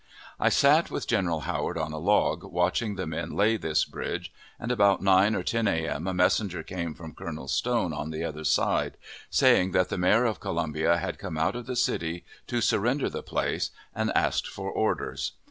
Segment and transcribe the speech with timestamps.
[0.39, 4.71] I sat with General Howard on a log, watching the men lay this bridge; and
[4.71, 6.07] about 9 or 10 A.M.
[6.07, 8.97] a messenger came from Colonel Stone on the other aide,
[9.29, 13.21] saying that the Mayor of Columbia had come out of the city to surrender the
[13.21, 15.33] place, and asking for orders.